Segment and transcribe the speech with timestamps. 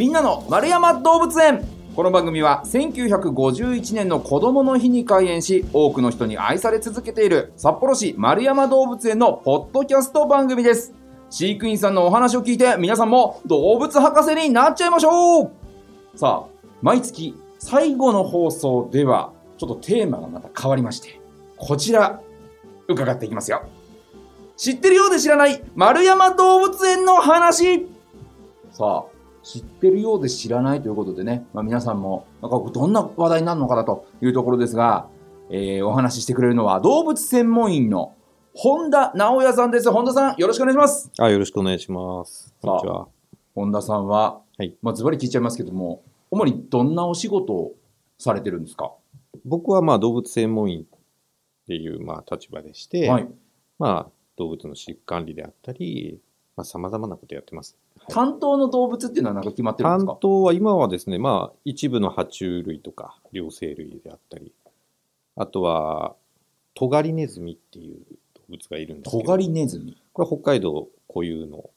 [0.00, 1.62] みんなの丸山動物園。
[1.94, 10.94] この番組は1951年の子供の日に開園し多くの人に愛され続けている札幌市丸山動物園のポッドキャスト番組です。
[11.28, 15.52] 飼育員さんのお話を聞いて皆さんも動物博士になっちゃいましょう。
[16.16, 21.20] さあ毎月最後の放送ではちょっとテーマがまた変わりまして
[21.58, 22.22] こちら
[22.88, 23.68] 伺っていきますよ。
[24.56, 27.86] 知ってるようで知らない丸山動物園の話。
[28.72, 35.08] さあ、知ってるようで知らないということでね、まあ、皆さんも、なんかどんな話題になるのかなというところですが、
[35.50, 38.14] えー、お話ししてくれるのは動物専門員の
[38.54, 39.90] 本田直也さんです。
[39.90, 41.10] 本田さん、よろしくお願いします。
[41.18, 42.54] あ、よろしくお願いします。
[42.60, 43.08] こんにちは。
[43.54, 47.72] 本田さんは、はいまあ、ズバリ聞いちゃいますけども、主にどんなお仕事を
[48.18, 48.92] されてるんですか？
[49.44, 50.84] 僕はまあ動物専門員っ
[51.66, 53.28] ていうまあ立場でして、はい。
[53.78, 56.20] まあ動物の飼育管理であったり、
[56.56, 57.76] まあ様々なことやってます。
[58.10, 60.12] はい担当の動物っていうのは何か決まってるんですか？
[60.12, 64.52] 担当は今はですね、まあ一部の爬虫類とか両生類であったり、
[65.36, 66.14] あとは
[66.74, 67.98] トガリネズミっていう
[68.34, 69.96] 動物がいるんですけど、トガリネズミ？
[70.12, 71.70] これは北海道固有の、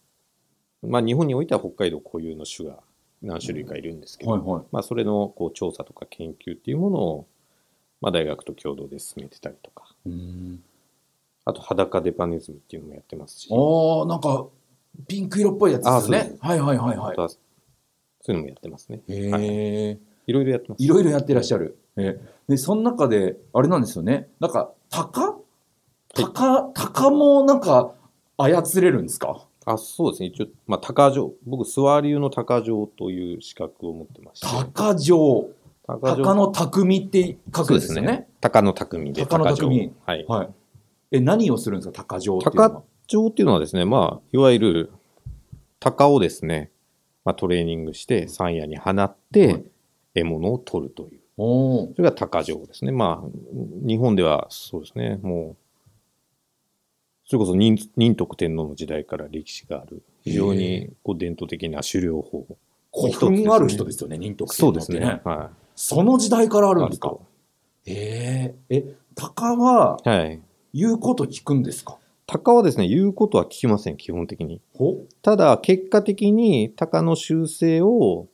[0.81, 2.79] まあ日本においては北海道固有の種が
[3.21, 4.63] 何種類かいるんですけど、はいはい。
[4.71, 7.27] まあ、それのこう調査とか研究っていうものを、
[8.01, 10.61] まあ、大学と共同で進めてたりとか、うーん。
[11.45, 13.55] あと裸デパネズミっていうのもやってますし、あ
[14.03, 14.45] あ、なんか、
[15.07, 16.11] ピンク色っぽいやつです。
[16.11, 17.15] ねはいはいはいはい
[18.25, 19.01] そういうのもやってますね。
[19.07, 20.83] へえ、はいいろいろやってます。
[20.83, 21.77] いろいろやってらっしゃる。
[21.97, 24.29] えで、その中で、あれなんですよね。
[24.39, 25.35] なんか、鷹？
[26.15, 27.93] 鷹、鷹もなんか、
[28.37, 29.45] 操れるんですか？
[29.65, 30.29] あ、そうですね。
[30.29, 31.33] 一応、まあ、鷹城。
[31.45, 34.47] 僕、スワリュウの鷹城という資格を持ってまして。
[34.47, 35.49] 鷹城。
[35.85, 38.27] 鷹鷹の匠って書くんですよね。
[38.39, 39.21] 鷹の匠で。
[39.25, 40.25] 鷹の匠城はい。
[40.27, 40.49] はい。
[41.11, 42.03] え、何をするんですか？
[42.03, 42.83] 鷹城っていうのは鷹。
[43.07, 44.91] 城っていうのはですね、まあ、いわゆる、
[45.79, 46.71] 鷹をですね、
[47.25, 49.63] まあ、トレーニングして、山野に放って、はい
[50.15, 51.19] 獲物を取るという。
[51.37, 52.91] おーそれが鷹城ですね。
[52.91, 55.55] まあ、日本ではそうですね、もう、
[57.25, 62.45] それこそ仁仁徳天皇の時代から歴史がある、非常へにこう伝統的な狩猟法。
[62.95, 65.21] 古墳ある人ですよね、仁徳天皇ってそうですね。
[65.23, 66.75] はその時代からあい。
[66.75, 67.09] るんですか？
[67.09, 67.17] ある
[67.87, 68.75] へえ。
[68.77, 70.39] え、鷹はとはい。
[70.75, 71.97] 言うこと聞くんですか？
[72.25, 74.61] 鷹はですね、言うことは聞きません、基本的に。
[74.73, 78.27] ほただ、結果的に鷹の習性を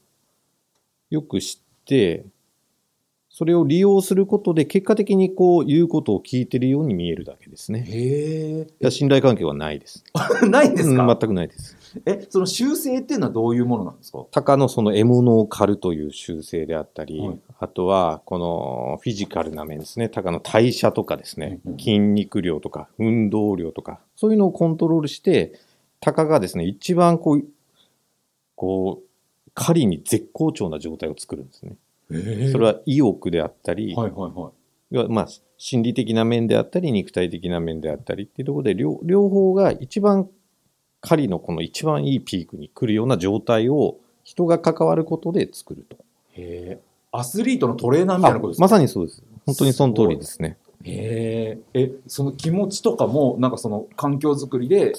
[1.10, 2.26] よく知って、
[3.40, 7.86] それを利用することで、結果的にこう言うことを聞いてるように見えるだけですね。
[7.88, 10.04] へいや信頼関係はないです。
[10.44, 10.46] え。
[10.52, 11.78] ないんですか、うん全くないです。
[12.06, 14.26] え、その習性っていうのはどういうものなんですか？
[14.32, 20.10] 鷹のその獲物を狩るという習性であったり、はいあとはこのフィジカルな面ですね。
[20.10, 25.54] 鷹の代謝とかですねうんうん、筋肉量とか運動量とか、そういうのをコントロールして、
[26.02, 27.46] 鷹がですね、一番こう、
[28.56, 31.78] こう、狩りに絶好調な状態を作るんですね。
[32.10, 34.52] それは意欲であったり、はいはいはい。
[34.92, 35.28] 要はまあ、
[35.58, 40.28] 心理的な面であったり、肉体的な面であったりっていうところで、両両方が一番
[41.02, 45.98] 狩りのこの一番いいピークに来るような状態を人が関わることで作ると。
[46.34, 46.80] へえ。
[47.12, 48.62] アスリートのトレーナーみたいなことですか？
[48.64, 49.24] まさにそうです。
[49.46, 50.58] 本当にその通りですね。
[50.84, 51.82] へえ。
[51.82, 54.94] え、その気持ちとかも、なんかその環境づくりで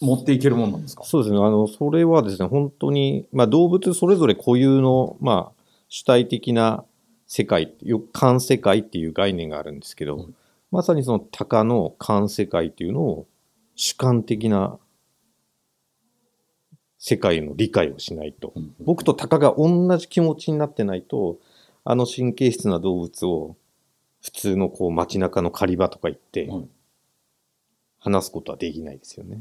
[0.00, 1.04] 持っていけるもんなんですか？
[1.04, 1.38] そうですね。
[1.38, 5.53] あの、それはですね、本当に、まあ動物それぞれ固有の、まあ
[5.94, 6.84] 主体的な
[7.28, 10.34] 世界、よ観世界っていう概念があるんですけど、うん。
[10.72, 13.28] まさにその鷹の観世界っていうのを
[13.76, 14.76] 主観的な
[16.98, 18.52] 世界の理解をしないと。
[18.80, 21.38] 僕と鷹が同じ気持ちになってないと、
[21.84, 23.54] あの神経質な動物を
[24.20, 26.68] 普通のこう街中の狩り場とか行ってはい
[28.00, 29.38] 話すことはできないですよね。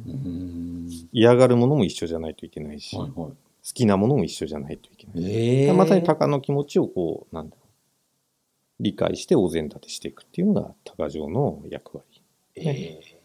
[1.12, 3.32] 嫌がるものも一緒じゃないといけないし、はいは
[3.66, 5.66] 好きなものも一緒じゃないといけない。
[5.68, 5.74] え。
[5.74, 12.22] まさに鷹の気持ちをこう、なんだろう、理解してお膳立てしていくっていうのが鷹城の役割。
[12.56, 12.70] え
[13.02, 13.20] え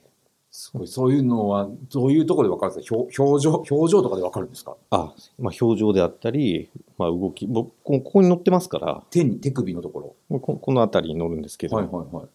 [0.50, 0.88] すごい。
[0.88, 2.96] そういうのは、どういうところで分かるんですか？
[2.96, 4.76] 表表情、表情とかで分かるんですか？
[4.90, 11.70] あ、まあ、表情であったり、まあ、動き、僕、こここに乗ってますから、手に、手首のとこもうここの辺りに乗るんですけろ。
[11.72, 12.28] ど、はいはいはい。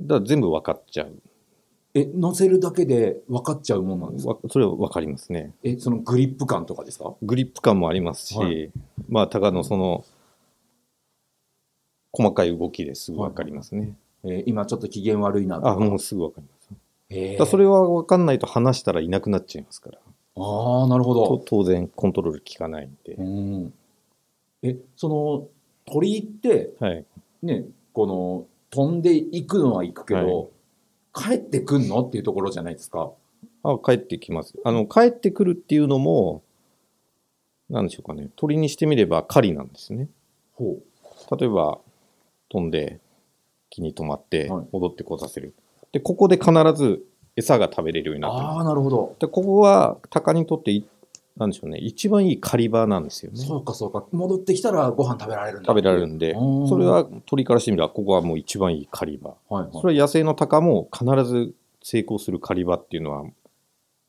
[0.00, 1.16] だ全部分かっちゃう。
[1.98, 4.34] え、乗せるだけで分かっちゃうもんなんですか？
[4.34, 5.54] わそれは分かりますね。
[5.62, 7.14] え、そのグリップ感とかですか？
[7.22, 8.70] グリップ感もありますし、はい
[9.08, 10.04] まあ、鷹のその、
[12.12, 13.96] 細かい動きですぐ分かりますね。
[14.24, 15.70] えー今ちょっと機嫌悪いなとか。
[15.72, 16.68] あ、もうすぐ分かります。
[17.08, 19.98] へえだからそれは分かんないと話したらいなくなっちゃいますから。
[20.38, 21.42] ああ、なるほとど。
[21.46, 23.14] 当然コントロール効かないんで。
[23.14, 23.72] うん。
[24.62, 25.48] え、その、
[25.90, 27.04] 鳥って、はい。
[27.42, 27.64] ね、
[27.94, 30.50] この、飛んでいくのは行くけど、
[31.16, 32.06] 帰ってくんの？
[32.06, 33.10] っていうところじゃないですか。
[33.62, 34.54] あ、帰ってきます。
[34.64, 36.42] あの、帰ってくるっていうのも、
[37.70, 40.08] なんでしょうかね、鳥にしてみれば狩りなんですね。
[40.54, 40.76] ほ
[41.36, 41.78] 例えば、
[42.48, 43.00] 飛んで、
[43.70, 45.54] 木に止まってはい、戻ってこさせる。
[45.90, 47.02] で、ここで必ず
[47.34, 48.46] 餌が食べれるようになってる。
[48.46, 49.16] ああ、なるほど。
[49.18, 50.86] で、ここは、鷹にとってい、
[51.36, 53.38] なんでしょうね、一番いい狩り場なんですよね。
[53.38, 54.04] そうかそうか。
[54.10, 55.66] 戻ってきたらご飯食べられるんだ。
[55.66, 59.34] 食べられるんでうん、それは鳥からしてみれば、ここはもう一番いい狩り場。
[59.50, 59.70] はいはい。
[59.72, 63.26] それは野生の鷹も必ず成功する狩り場っていうのは、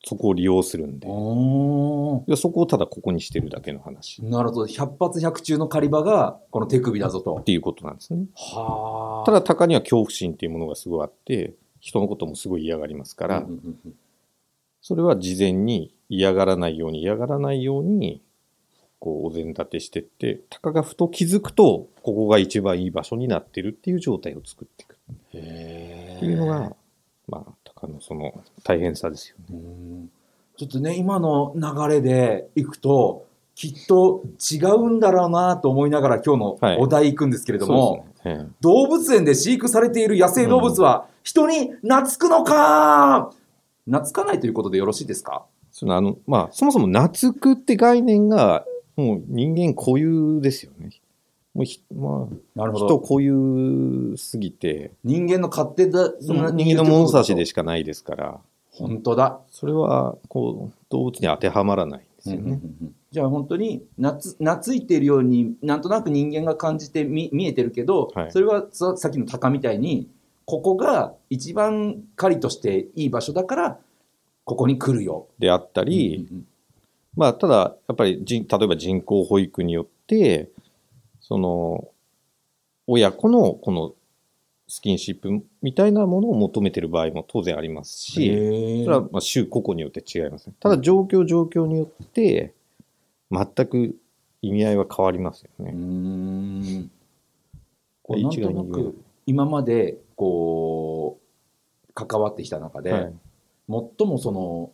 [0.06, 4.65] そこを利用するんで、おいやそこをただここにしてるだけの話なるほど。
[4.65, 7.41] 100発100中の狩り場がこの手首だぞと。
[7.41, 8.25] ていうことなんですね。
[8.35, 9.25] はあ。
[9.25, 13.94] ただ鷹には恐怖心っていうものがすごいあって、人のこともすごい嫌がりますから、うんうんうんうん
[14.79, 18.21] それは事前に嫌がらないように嫌がらないように、
[19.00, 24.98] こうお膳立てしてって、鷹がふと気づくと、ここが一番いい場所になってるっていう状態を作っていく。
[25.33, 26.75] へっていうのが、
[27.27, 29.59] まあ、鷹のその大変さですよね。
[29.59, 29.68] う
[30.06, 30.12] ん。
[30.57, 36.77] ちょっとね、今の流れでいくと、きっと違うんだろうなと思いながら今日のはい。
[36.77, 38.51] お題いくんですけれども、そうですね、ええ。
[38.62, 43.31] 動物園で飼育されている野生動物は人に懐くのか、
[43.86, 45.45] 懐かないということでよろしいですか
[45.77, 48.65] そのあの、まあ、そもそも懐くって概念が、
[48.95, 50.89] もう人間固有ですよね。
[51.53, 52.88] もうひ、まあ、なるほど。
[52.88, 58.39] 人固有すぎて、人間の勝手だ、その人間の物差しでしかないですから、
[58.71, 59.39] 本当だ。
[59.51, 62.59] それは、こう、動物に当てはまらないんですよね。
[63.12, 70.09] じゃあ本当に懐懐いているようになんとなく人間が感じてみ見えてるけど、はいそれはささっきの鷹みたいに
[70.45, 73.79] ここが一番狩りとしていい場所だから
[74.47, 75.27] ここに来るよ。
[75.39, 76.47] であったり、うんうん
[77.17, 80.49] まあ、ただ、やっぱり人、例えば人工保育によって、
[81.19, 81.89] その、
[82.85, 83.94] 親子のこの
[84.69, 90.53] スキンシップみたいなものを求めてる場合も当然ありますし、それはまあ種個々によって違いますね。
[90.61, 92.53] ただ状況状況によって、
[93.29, 93.97] 全く
[94.41, 95.71] 意味合いは変わりますよね。
[95.71, 96.89] ん
[98.03, 98.29] こうな
[99.25, 101.19] 今までこ
[101.89, 103.13] う関わってきた中で、はい
[103.69, 104.71] 最もその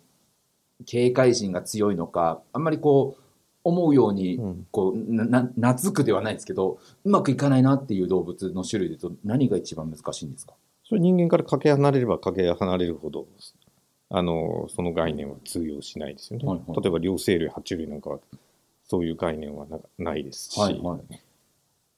[0.86, 3.24] 警戒心が強いのかあんまりこう
[3.64, 4.68] 思うようにうん。
[4.72, 5.26] こうな
[5.56, 10.54] な懐くではないですけどうまくいかないなっていう動物の種類でと何が一番難しいんですか？
[10.86, 13.26] それ人間からかけ離れればかけ離れるほど、
[14.10, 16.46] あの、その概念は通用しないですよね。
[16.46, 16.82] はいはい。
[16.82, 18.20] 例えば両生類、爬虫類なんかは、
[18.84, 20.82] そういう概念はなないですし、はい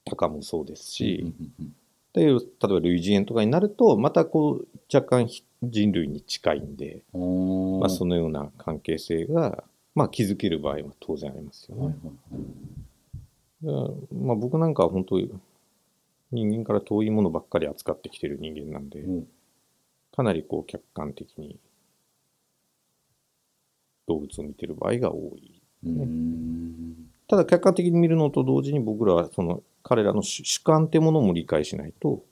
[0.04, 1.74] 鷹もそうですうんし、うんうん。
[2.12, 9.64] で例えば類人猿とかになると、またこう、若干ひ人類に近いんで、うんまあ、そのような関係性が、
[9.94, 11.96] まあ、気づける場合は当然ありますよはいね。
[13.64, 14.14] はい。
[14.14, 15.18] まあ、僕なんかは本当
[16.32, 19.28] 人間から遠いものばっかり扱ってきてる人間なんで、うん。
[20.14, 21.58] かなりこう客観的に
[24.06, 25.60] 動物を見てる場合が多い。
[25.84, 27.10] うん。
[27.28, 32.24] ただ客観的に見るのと同時に僕らはその彼らの主主観ってものも理解しないと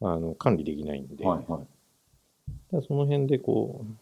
[0.00, 1.66] あの管理できないんで、はいはい
[2.80, 3.94] その辺でこう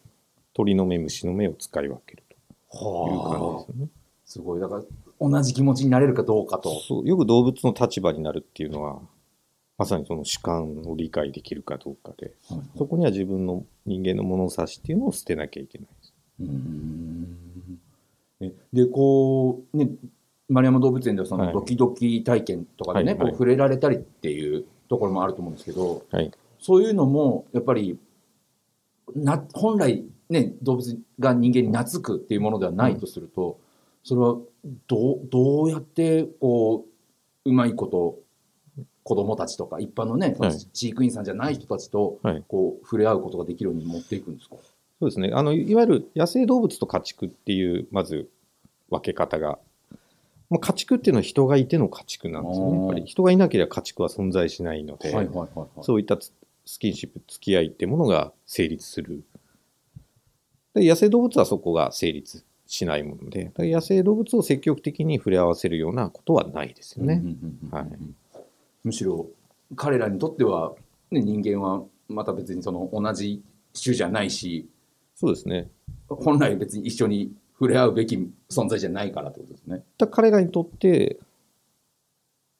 [0.53, 2.35] 鳥の目虫の目を使い分けると。
[2.73, 3.89] いう感じはあですよね。
[4.25, 4.61] すごい。
[4.61, 4.83] だから
[5.19, 6.79] 同じ気持ちになれるかどうかと。
[6.81, 7.07] そう。
[7.07, 8.99] よく動物の立場になるっていうのは
[9.77, 12.33] まさにその主観を理解できるかどうかで
[12.77, 16.13] そこには自分の人間の物差しっていうのを捨てなきゃいけないです。
[16.39, 17.37] うん。
[18.41, 19.89] えでこうね
[20.49, 21.47] 丸山動物園ではそはい。
[21.47, 23.31] のドキドキ体験とかでね、はいはい。
[23.31, 27.97] こう触れられたりっていうところもあると思うんですけどはい、そういうのもやっぱり
[29.15, 33.59] な本来ね動物が人間に懐くっていうものではないとすると、
[34.03, 34.37] それは
[34.87, 36.85] どうどうやってこ
[37.45, 38.19] ううまいこと
[39.03, 40.51] 子供たちとか一般のね、はい。
[40.73, 42.43] 飼育員さんじゃない人たちとはい。
[42.47, 44.55] こう触れ合うことができるように持っていくんですか、
[44.99, 45.31] そうですね。
[45.33, 48.29] あのいわゆる野生動物と家畜っていうまず
[48.89, 49.57] 分け方が、
[50.49, 55.67] まあ、家畜っていうのは人がいての家畜なんですよねやっぱり人がいなければ家畜は存在しないので、はいはいはいはい。
[55.81, 56.31] そういったつ
[56.71, 59.25] スキンシップ付き合いってものが成立する。
[60.73, 67.21] で野生動物はそこが成立しないもので野生動物を積極的に触れ合わせるようなことはないですよね、
[68.85, 69.27] むしろ
[69.75, 70.73] 彼らにとっては、
[71.11, 74.69] ね、人間はまた別にその同じ種じゃないし
[75.15, 75.69] そうですね。
[76.07, 78.15] 本来別に一緒に触れ合うべき
[78.49, 79.83] 存在じゃないからってことですね。
[79.97, 81.19] だ彼らにとって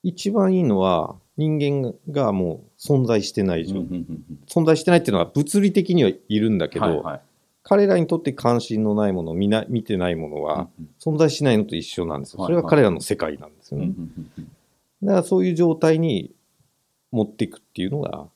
[0.04, 4.06] 一番いいのは人間がもう存在してない状態、
[4.48, 7.22] 存在してないっていうのは物理的にはいるんだけど、はいはい。
[7.64, 10.68] 彼らにとって関心のないもの見な見てないものは
[11.00, 12.44] 存在しないのと一緒なんですよ。
[12.44, 13.94] それが彼らの世界なんですよね、
[15.04, 16.34] だからそういう状態に
[17.12, 18.28] 持っていくっていうのが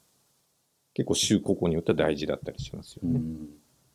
[0.94, 3.50] 結構種個々によっては大事だったりしますよね、うん。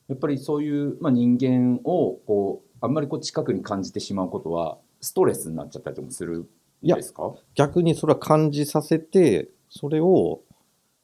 [0.09, 6.50] やっぱりそういう、まあ、人間をこうあんまりこう近くに感じてしまうことはストレスになっちゃったりともする
[6.82, 7.34] ですか？
[7.54, 10.40] 逆にそれは感じさせて、それを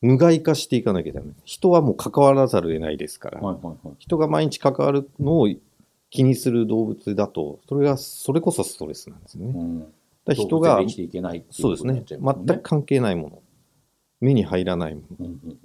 [0.00, 1.32] 無害化していかなきゃダメ。
[1.44, 3.96] 人はもう関わらざるを得ないですから、はいはいはい。
[3.98, 5.48] 人が毎日関わるのを
[6.10, 9.52] 気にする動物だと、それが、それこそストレスなんですよね。
[9.54, 9.92] うん。
[10.24, 12.04] ら人が生きていけないっていそうですね。
[12.08, 13.42] 全く関係ないもの。
[14.20, 15.26] 目に入らないもの。
[15.26, 15.58] うん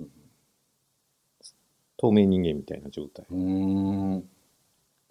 [1.98, 3.28] 透明人間みたいな状態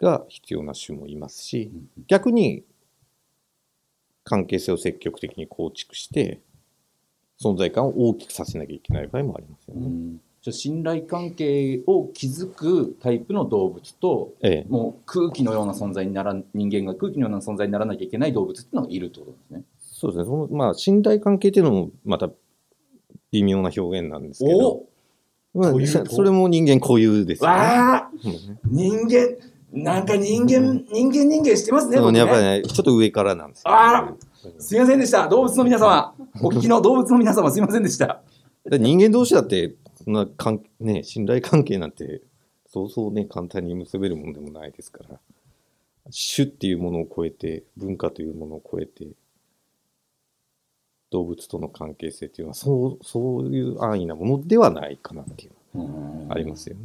[0.01, 1.89] が必要な種もいますしう、ん。
[2.07, 2.65] 逆に
[4.23, 6.41] 関係性を積極的に構築して、
[7.41, 9.87] 存在感を大きくさせなきゃいけない場合もありますよね。
[9.87, 14.69] うんじゃあ信頼関係を築くタイプの動物とええ。
[14.69, 19.63] もう空気のような存在になら人間が空気のような存在にならなきゃいけない動物っていうのがいるってことですね。
[19.79, 20.25] そうですね。
[20.25, 22.31] その、まあ、信頼関係っていうのもまた
[23.31, 24.81] 微妙な表現なんですけど、
[25.53, 25.73] まあ
[26.09, 27.55] それも人間固有ですよね。
[27.57, 28.09] わ
[28.65, 29.37] 人間
[29.71, 32.19] なんか人間人間人間してますね僕ね。
[32.19, 34.13] やっぱりね、ちょっと上からなんですよ、あ
[34.59, 35.27] すいませんでした。
[35.29, 36.13] 動物の皆様。
[36.41, 38.21] お聞きの動物の皆様すいませんでした。
[38.65, 42.21] で人間同士だって、そんな関ね、信頼関係なんて、
[42.67, 45.19] そうそうね、簡単に結べるものでもないですから、
[46.35, 49.07] 種っていうものを超えて、文化というものを超えて、
[51.11, 56.81] 動物との関係性っていうのは、そう、そういう安易なものではないかなっていうのはありますよね。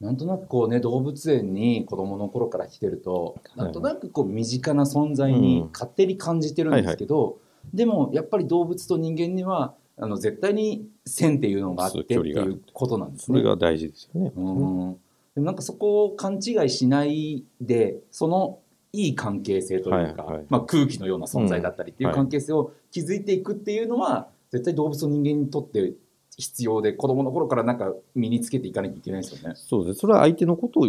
[0.00, 7.38] なんとなくこうね動物園に子供の頃から来てるとはいなんとなくこう身近な存在に勝手に感じてるんですけど、
[7.74, 13.38] でもやっぱり動物と人間にはあの絶対に線っていうのがあってっていうことなんですね。
[13.38, 14.32] それが大事ですよね。
[14.36, 14.92] うん。
[15.34, 18.60] でもなんかそこを勘違いしないでその
[18.92, 20.46] いい関係性というか、はいはい。
[20.48, 22.14] まあ、空気のような存在だったりっていううん。
[22.14, 25.92] 関係性を築いていくっていうのは、絶対動物と人間にとって
[26.38, 29.54] 必要で子供の頃からなんか身につけていかなきゃいけないですよね。
[29.56, 30.00] そうです。
[30.00, 30.88] それは相手のことを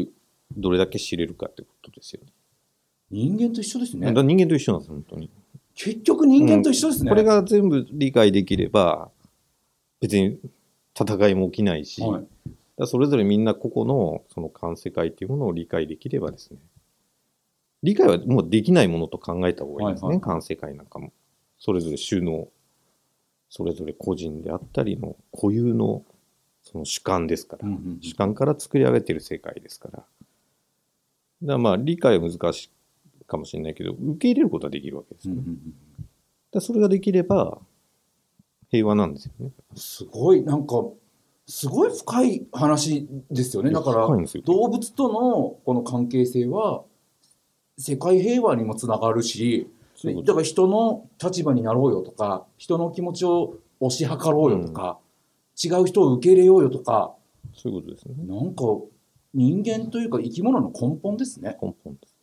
[0.55, 2.31] どれだけ知れるかってことですよね。
[3.09, 5.31] 人間と一緒ですね人間と一緒なんです、本当に。
[5.73, 7.09] 結局人間と一緒ですね。
[7.09, 9.09] これが全部理解できれば、
[9.99, 10.39] 別に
[10.99, 12.27] 戦いも起きないし、はい
[12.77, 16.59] だそれぞれみんな個々のその環世界っていうものを理解できればですね、
[17.83, 21.11] 理解はもうできないものと考えた方がいいですね、はいはい環世界なんかも。
[21.57, 22.47] それぞれ種の、
[23.49, 26.03] それぞれ個人であったりの固有の
[26.61, 29.97] その主観ですから、うんうんうん主観から作り上げてる世界ですから。
[29.97, 30.07] だか
[31.41, 32.69] らまあ理解は難し
[33.21, 35.41] いかもしれないけど、受け入れることはできるわけですよね。
[35.41, 35.73] うんうんうん
[36.51, 37.59] だそれができれば
[38.71, 39.51] 平和なんですよね。
[39.75, 40.83] すごいなんか
[41.47, 43.71] すごい深い話ですよね。
[43.71, 46.83] だから動物とのこの関係性は
[47.77, 49.67] 世界平和にもつながるし、
[50.03, 54.99] だから人の立場になろうよとか人の気持ちを推し量ろうよとか、
[55.61, 57.15] 違う人を受け入れようよとか
[57.53, 58.15] そういうことですね。
[58.25, 58.63] なんか
[59.33, 61.57] 人間というか生き物の根本ですね。
[61.61, 62.15] 根本です。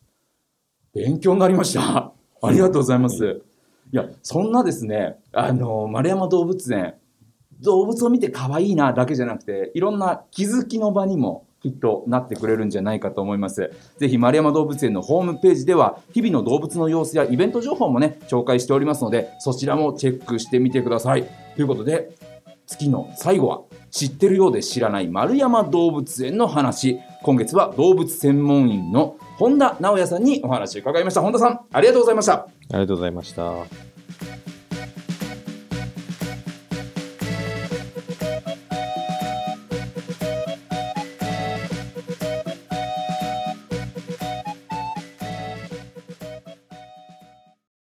[0.93, 2.11] 勉強になりました。
[2.41, 3.41] ありがとうございます。
[3.91, 6.95] いや、そんなですね、あの、丸山動物園、
[7.61, 13.71] 動物を見て可愛いなだけじゃなくて、いろんな気づきの場にもきっとなってくれるんじゃないかと思います。
[13.97, 21.25] ぜひ丸山動物園のホームページでは、日々の動物の様子やイベント情報もね、紹介しておりますので、そちらもチェックしてみてください。
[21.55, 22.15] ということで、
[22.67, 33.86] 月の最後は知ってるようで知らない丸山動物園の話今月は動物専門員の本田直也さんにお話を伺いました本田さんありがとうございましたありがとうございました。